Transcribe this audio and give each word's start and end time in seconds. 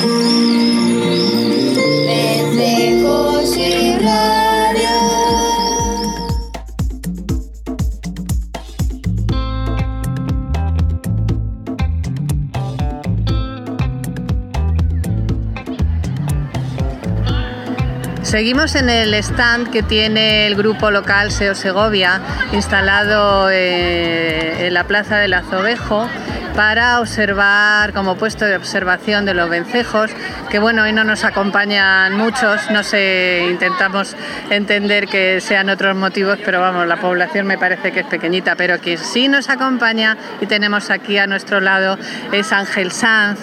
Música 0.00 0.97
Seguimos 18.28 18.74
en 18.74 18.90
el 18.90 19.14
stand 19.14 19.70
que 19.70 19.82
tiene 19.82 20.46
el 20.46 20.54
grupo 20.54 20.90
local 20.90 21.32
SEO 21.32 21.54
Segovia, 21.54 22.20
instalado 22.52 23.48
eh, 23.50 24.66
en 24.66 24.74
la 24.74 24.84
Plaza 24.84 25.16
del 25.16 25.32
Azovejo 25.32 26.06
para 26.58 26.98
observar 26.98 27.92
como 27.92 28.16
puesto 28.16 28.44
de 28.44 28.56
observación 28.56 29.24
de 29.24 29.32
los 29.32 29.48
vencejos, 29.48 30.10
que 30.50 30.58
bueno, 30.58 30.82
hoy 30.82 30.92
no 30.92 31.04
nos 31.04 31.22
acompañan 31.22 32.16
muchos, 32.16 32.68
no 32.72 32.82
sé, 32.82 33.46
intentamos 33.48 34.16
entender 34.50 35.06
que 35.06 35.40
sean 35.40 35.70
otros 35.70 35.94
motivos, 35.94 36.36
pero 36.44 36.60
vamos, 36.60 36.84
la 36.88 36.96
población 36.96 37.46
me 37.46 37.58
parece 37.58 37.92
que 37.92 38.00
es 38.00 38.06
pequeñita, 38.06 38.56
pero 38.56 38.80
que 38.80 38.96
sí 38.96 39.28
nos 39.28 39.48
acompaña 39.50 40.16
y 40.40 40.46
tenemos 40.46 40.90
aquí 40.90 41.16
a 41.16 41.28
nuestro 41.28 41.60
lado 41.60 41.96
es 42.32 42.50
Ángel 42.52 42.90
Sanz, 42.90 43.38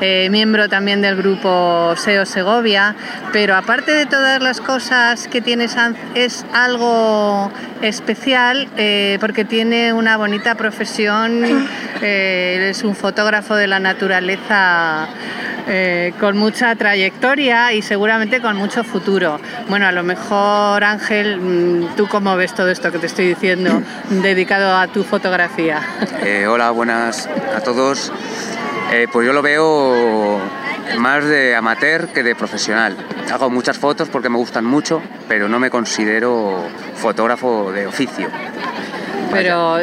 eh, 0.00 0.28
miembro 0.30 0.68
también 0.68 1.02
del 1.02 1.16
grupo 1.16 1.94
SEO 1.96 2.24
Segovia, 2.24 2.94
pero 3.32 3.56
aparte 3.56 3.92
de 3.92 4.06
todas 4.30 4.42
las 4.44 4.60
cosas 4.60 5.26
que 5.26 5.40
tiene 5.40 5.66
Sanz, 5.66 5.98
es 6.14 6.46
algo 6.52 7.50
especial 7.82 8.68
eh, 8.76 9.18
porque 9.18 9.44
tiene 9.44 9.92
una 9.92 10.16
bonita 10.16 10.54
profesión. 10.54 11.68
Eh, 12.02 12.70
es 12.70 12.82
un 12.82 12.96
fotógrafo 12.96 13.54
de 13.54 13.66
la 13.66 13.78
naturaleza 13.78 15.06
eh, 15.68 16.14
con 16.18 16.38
mucha 16.38 16.74
trayectoria 16.74 17.74
y 17.74 17.82
seguramente 17.82 18.40
con 18.40 18.56
mucho 18.56 18.84
futuro. 18.84 19.38
Bueno, 19.68 19.86
a 19.86 19.92
lo 19.92 20.02
mejor 20.02 20.82
Ángel, 20.82 21.38
mm, 21.38 21.96
¿tú 21.96 22.08
cómo 22.08 22.36
ves 22.36 22.54
todo 22.54 22.70
esto 22.70 22.90
que 22.90 22.98
te 22.98 23.06
estoy 23.06 23.26
diciendo 23.26 23.82
dedicado 24.08 24.74
a 24.74 24.86
tu 24.86 25.04
fotografía? 25.04 25.82
Eh, 26.22 26.46
hola, 26.46 26.70
buenas 26.70 27.28
a 27.54 27.60
todos. 27.60 28.10
Eh, 28.92 29.06
pues 29.12 29.26
yo 29.26 29.34
lo 29.34 29.42
veo 29.42 30.40
más 30.98 31.24
de 31.24 31.54
amateur 31.54 32.08
que 32.08 32.22
de 32.22 32.34
profesional. 32.34 32.96
Hago 33.32 33.50
muchas 33.50 33.78
fotos 33.78 34.08
porque 34.08 34.28
me 34.28 34.36
gustan 34.36 34.64
mucho, 34.64 35.02
pero 35.28 35.48
no 35.48 35.58
me 35.58 35.70
considero 35.70 36.64
fotógrafo 36.96 37.72
de 37.72 37.86
oficio. 37.86 38.28
Pero 39.32 39.78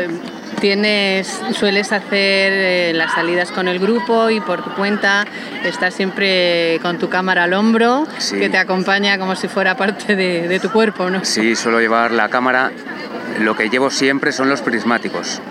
tienes, 0.60 1.42
sueles 1.54 1.92
hacer 1.92 2.52
eh, 2.54 2.92
las 2.94 3.14
salidas 3.14 3.52
con 3.52 3.68
el 3.68 3.80
grupo 3.80 4.30
y 4.30 4.42
por 4.42 4.64
tu 4.64 4.72
cuenta 4.72 5.26
estás 5.64 5.94
siempre 5.94 6.80
con 6.82 6.98
tu 6.98 7.10
cámara 7.10 7.44
al 7.44 7.54
hombro, 7.54 8.08
que 8.32 8.50
te 8.50 8.58
acompaña 8.58 9.18
como 9.18 9.36
si 9.36 9.48
fuera 9.48 9.78
parte 9.78 10.16
de, 10.16 10.60
tu 10.60 10.72
cuerpo, 10.72 11.10
¿no? 11.10 11.24
Sí, 11.24 11.56
suelo 11.56 11.80
llevar 11.80 12.12
la 12.12 12.30
cámara. 12.30 12.72
Lo 13.40 13.56
que 13.56 13.70
llevo 13.70 13.92
siempre 13.92 14.32
son 14.32 14.50
los 14.50 14.62
prismáticos. 14.62 15.42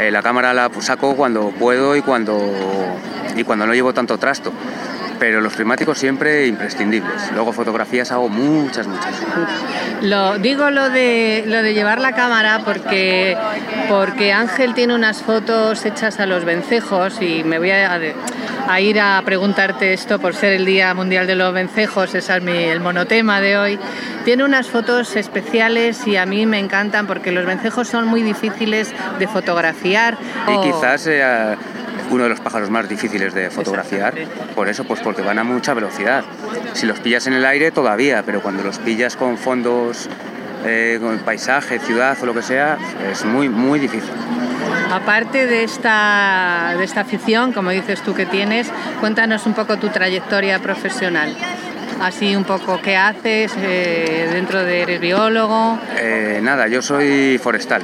Eh, 0.00 0.10
la 0.10 0.22
cámara 0.22 0.54
la 0.54 0.70
saco 0.80 1.14
cuando 1.14 1.50
puedo 1.50 1.94
y 1.94 2.02
cuando, 2.02 2.40
y 3.36 3.44
cuando 3.44 3.66
no 3.66 3.74
llevo 3.74 3.92
tanto 3.92 4.18
trasto 4.18 4.52
pero 5.20 5.42
los 5.42 5.52
prismáticos 5.52 5.98
siempre 5.98 6.46
imprescindibles. 6.46 7.30
Luego 7.34 7.52
fotografías 7.52 8.10
hago 8.10 8.30
muchas, 8.30 8.86
muchas. 8.86 9.12
Lo, 10.00 10.38
digo 10.38 10.70
lo 10.70 10.88
de, 10.88 11.44
lo 11.46 11.62
de 11.62 11.74
llevar 11.74 12.00
la 12.00 12.12
cámara 12.12 12.62
porque, 12.64 13.36
porque 13.90 14.32
Ángel 14.32 14.72
tiene 14.72 14.94
unas 14.94 15.20
fotos 15.20 15.84
hechas 15.84 16.18
a 16.20 16.26
los 16.26 16.46
vencejos 16.46 17.20
y 17.20 17.44
me 17.44 17.58
voy 17.58 17.70
a, 17.70 17.92
a 17.92 17.98
ir 18.80 19.00
a 19.00 19.20
preguntarte 19.24 19.92
esto 19.92 20.18
por 20.18 20.34
ser 20.34 20.52
el 20.52 20.64
Día 20.64 20.94
Mundial 20.94 21.26
de 21.26 21.34
los 21.34 21.52
Vencejos, 21.52 22.14
ese 22.14 22.36
es 22.36 22.42
mi, 22.42 22.52
el 22.52 22.80
monotema 22.80 23.40
de 23.40 23.56
hoy. 23.56 23.78
Tiene 24.24 24.44
unas 24.44 24.68
fotos 24.68 25.16
especiales 25.16 26.06
y 26.06 26.16
a 26.16 26.26
mí 26.26 26.46
me 26.46 26.58
encantan 26.58 27.06
porque 27.06 27.32
los 27.32 27.44
vencejos 27.46 27.88
son 27.88 28.06
muy 28.06 28.22
difíciles 28.22 28.94
de 29.18 29.26
fotografiar. 29.26 30.16
Y 30.48 30.70
quizás... 30.70 31.08
Uno 32.10 32.24
de 32.24 32.30
los 32.30 32.40
pájaros 32.40 32.70
más 32.70 32.88
difíciles 32.88 33.34
de 33.34 33.50
fotografiar. 33.50 34.14
Por 34.56 34.68
eso, 34.68 34.82
pues 34.82 34.98
porque 35.00 35.22
van 35.22 35.38
a 35.38 35.44
mucha 35.44 35.74
velocidad. 35.74 36.24
Si 36.72 36.84
los 36.84 36.98
pillas 36.98 37.28
en 37.28 37.34
el 37.34 37.46
aire 37.46 37.70
todavía, 37.70 38.24
pero 38.26 38.42
cuando 38.42 38.64
los 38.64 38.80
pillas 38.80 39.14
con 39.14 39.38
fondos, 39.38 40.08
eh, 40.64 40.98
con 41.00 41.18
paisaje, 41.20 41.78
ciudad 41.78 42.18
o 42.20 42.26
lo 42.26 42.34
que 42.34 42.42
sea, 42.42 42.78
es 43.12 43.24
muy, 43.24 43.48
muy 43.48 43.78
difícil. 43.78 44.10
Aparte 44.90 45.46
de 45.46 45.62
esta, 45.62 46.74
de 46.76 46.84
esta 46.84 47.02
afición, 47.02 47.52
como 47.52 47.70
dices 47.70 48.02
tú 48.02 48.12
que 48.12 48.26
tienes, 48.26 48.70
cuéntanos 48.98 49.46
un 49.46 49.54
poco 49.54 49.76
tu 49.76 49.88
trayectoria 49.88 50.58
profesional. 50.58 51.36
Así 52.00 52.34
un 52.34 52.44
poco, 52.44 52.80
¿qué 52.82 52.96
haces 52.96 53.52
eh, 53.56 54.28
dentro 54.32 54.64
de 54.64 54.82
eres 54.82 55.00
biólogo? 55.00 55.78
Eh, 55.96 56.40
nada, 56.42 56.66
yo 56.66 56.82
soy 56.82 57.38
forestal. 57.38 57.82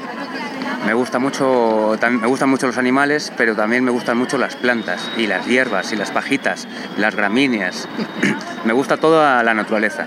Me 0.85 0.95
gusta 0.95 1.19
mucho, 1.19 1.99
me 2.11 2.27
gustan 2.27 2.49
mucho 2.49 2.67
los 2.67 2.79
animales, 2.79 3.33
pero 3.37 3.55
también 3.55 3.85
me 3.85 3.91
gustan 3.91 4.17
mucho 4.17 4.39
las 4.39 4.57
plantas 4.57 5.11
y 5.17 5.27
las 5.27 5.47
hierbas 5.47 5.93
y 5.93 5.97
las 5.97 6.11
pajitas, 6.11 6.67
las 6.97 7.15
gramíneas. 7.15 7.89
me 8.65 8.73
gusta 8.73 8.97
toda 8.97 9.43
la 9.43 9.55
naturaleza. 9.55 10.07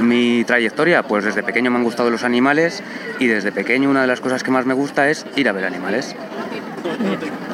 Mi 0.00 0.44
trayectoria, 0.44 1.02
pues 1.02 1.24
desde 1.24 1.42
pequeño 1.42 1.70
me 1.70 1.78
han 1.78 1.84
gustado 1.84 2.10
los 2.10 2.24
animales 2.24 2.82
y 3.18 3.26
desde 3.26 3.52
pequeño 3.52 3.90
una 3.90 4.02
de 4.02 4.06
las 4.06 4.20
cosas 4.20 4.42
que 4.42 4.50
más 4.50 4.66
me 4.66 4.74
gusta 4.74 5.08
es 5.08 5.26
ir 5.36 5.48
a 5.48 5.52
ver 5.52 5.64
animales. 5.64 6.16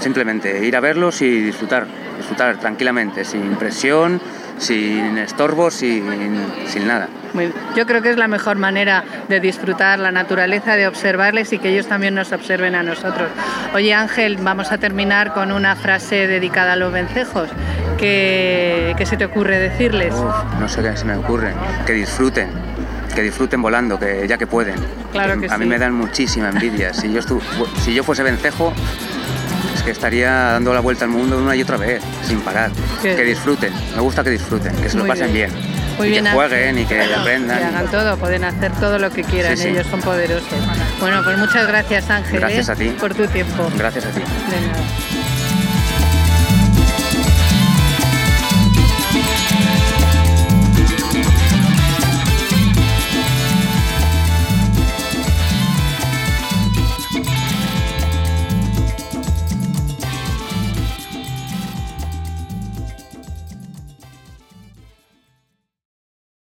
Simplemente 0.01 0.65
ir 0.65 0.77
a 0.77 0.81
verlos 0.81 1.23
y 1.23 1.41
disfrutar, 1.41 1.87
disfrutar 2.17 2.59
tranquilamente, 2.59 3.25
sin 3.25 3.57
presión, 3.57 4.21
sin 4.59 5.19
estorbos, 5.19 5.75
sin, 5.75 6.05
sin 6.67 6.87
nada. 6.87 7.09
Yo 7.75 7.87
creo 7.87 8.03
que 8.03 8.11
es 8.11 8.17
la 8.17 8.29
mejor 8.29 8.57
manera 8.57 9.05
de 9.29 9.41
disfrutar 9.41 9.99
la 9.99 10.13
naturaleza, 10.13 10.77
de 10.77 10.87
observarles 10.87 11.53
y 11.53 11.59
que 11.59 11.71
ellos 11.71 11.87
también 11.87 12.15
nos 12.15 12.33
observen 12.33 12.75
a 12.75 12.83
nosotros. 12.83 13.29
Oye 13.75 13.93
Ángel, 13.93 14.39
vamos 14.41 14.73
a 14.73 14.79
terminar 14.79 15.35
con 15.35 15.53
una 15.53 15.77
frase 15.77 16.27
dedicada 16.27 16.75
a 16.75 16.77
los 16.77 16.93
vencejos. 16.93 17.51
¿Qué, 17.99 18.95
qué 18.97 19.07
se 19.07 19.17
te 19.17 19.25
ocurre 19.25 19.59
decirles? 19.59 20.15
no 20.15 20.69
sé 20.69 20.83
qué 20.83 20.97
se 20.97 21.05
me 21.05 21.17
ocurre. 21.17 21.53
Que 21.87 21.93
disfruten, 21.93 22.51
que 23.15 23.23
disfruten 23.23 23.63
volando, 23.63 23.99
que 23.99 24.27
ya 24.29 24.39
que 24.39 24.47
pueden. 24.47 24.77
Claro 25.13 25.41
que, 25.41 25.47
a 25.51 25.59
mí 25.59 25.67
me 25.67 25.79
dan 25.79 25.95
muchísima 25.95 26.51
envidia. 26.51 26.93
Si 26.93 27.13
yo, 27.13 27.21
si 27.83 27.95
yo 27.95 28.05
fuese 28.05 28.23
vencejo, 28.23 28.73
que 29.87 29.93
estaría 29.93 30.31
dando 30.31 30.75
la 30.75 30.81
vuelta 30.81 31.05
al 31.05 31.13
mundo 31.13 31.39
una 31.39 31.55
y 31.55 31.63
otra 31.63 31.77
vez, 31.77 32.03
sin 32.25 32.41
parar. 32.41 32.73
Que 33.03 33.23
disfruten, 33.23 33.73
me 33.95 34.01
gusta 34.01 34.25
que 34.25 34.31
disfruten, 34.31 34.75
que 34.77 34.89
se 34.89 34.99
lo 34.99 35.07
pasen 35.07 35.33
bien. 35.33 35.53
y 36.01 36.11
que 36.11 36.31
jueguen 36.31 36.79
y 36.81 36.85
que 36.85 37.15
aprendan. 37.15 37.59
Que 37.59 37.65
hagan 37.65 37.91
todo, 37.93 38.17
pueden 38.17 38.43
hacer 38.43 38.73
todo 38.73 38.99
lo 38.99 39.11
que 39.11 39.23
quieran, 39.23 39.59
ellos 39.59 39.87
son 39.87 40.01
poderosos. 40.01 40.49
Bueno, 41.01 41.23
pues 41.23 41.39
muchas 41.39 41.69
gracias 41.69 42.11
Ángel 42.11 42.41
gracias 42.41 42.69
¿eh? 42.69 42.73
a 42.73 42.75
ti. 42.75 42.89
por 42.99 43.15
tu 43.15 43.29
tiempo. 43.29 43.71
Gracias 43.79 44.07
a 44.07 44.11
ti. 44.11 44.21
De 44.21 44.67
nada. 44.67 45.26